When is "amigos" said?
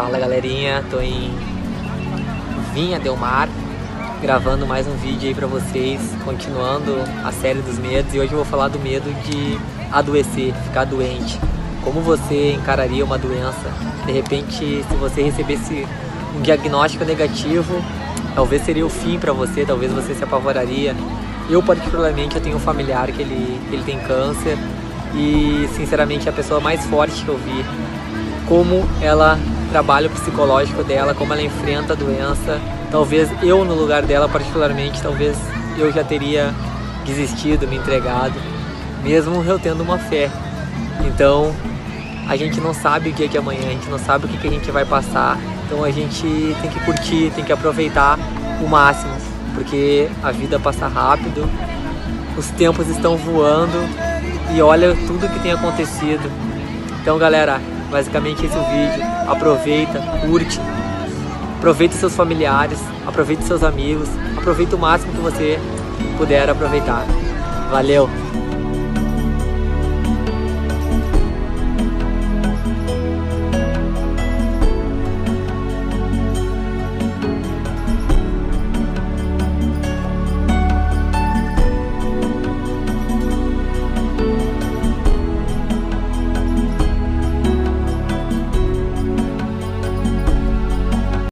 63.62-64.08